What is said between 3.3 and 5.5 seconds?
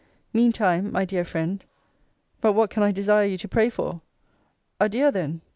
to pray for? Adieu, then!